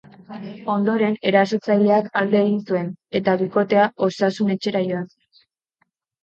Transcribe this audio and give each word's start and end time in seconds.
Ondoren, 0.75 1.17
erasotzaileak 1.31 2.09
alde 2.21 2.41
egin 2.45 2.57
zuen, 2.71 2.89
eta 3.21 3.37
bikotea 3.43 3.85
osasun 4.09 4.51
etxera 4.57 4.83
joan 4.89 5.07
zen. 5.13 5.47